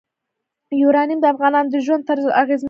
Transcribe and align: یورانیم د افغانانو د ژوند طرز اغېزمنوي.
یورانیم 0.81 1.19
د 1.21 1.25
افغانانو 1.33 1.71
د 1.73 1.75
ژوند 1.85 2.05
طرز 2.07 2.25
اغېزمنوي. 2.41 2.59